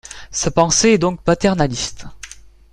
Sa 0.31 0.49
pensée 0.49 0.93
est 0.93 0.97
donc 0.97 1.21
paternaliste. 1.21 2.05